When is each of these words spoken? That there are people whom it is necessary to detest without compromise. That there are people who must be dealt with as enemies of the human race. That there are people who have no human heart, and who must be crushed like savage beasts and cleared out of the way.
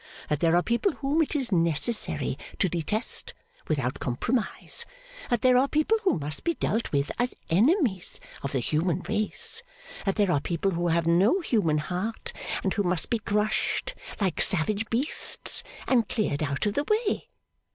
That 0.29 0.39
there 0.39 0.55
are 0.55 0.63
people 0.63 0.93
whom 0.93 1.21
it 1.21 1.35
is 1.35 1.51
necessary 1.51 2.35
to 2.57 2.67
detest 2.67 3.35
without 3.67 3.99
compromise. 3.99 4.83
That 5.29 5.43
there 5.43 5.57
are 5.57 5.67
people 5.67 5.99
who 6.03 6.17
must 6.17 6.43
be 6.43 6.55
dealt 6.55 6.91
with 6.91 7.11
as 7.19 7.35
enemies 7.51 8.19
of 8.41 8.51
the 8.51 8.61
human 8.61 9.01
race. 9.01 9.61
That 10.05 10.15
there 10.15 10.31
are 10.31 10.41
people 10.41 10.71
who 10.71 10.87
have 10.87 11.05
no 11.05 11.39
human 11.41 11.77
heart, 11.77 12.33
and 12.63 12.73
who 12.73 12.81
must 12.81 13.11
be 13.11 13.19
crushed 13.19 13.93
like 14.19 14.41
savage 14.41 14.89
beasts 14.89 15.61
and 15.87 16.09
cleared 16.09 16.41
out 16.41 16.65
of 16.65 16.73
the 16.73 16.83
way. 16.83 17.29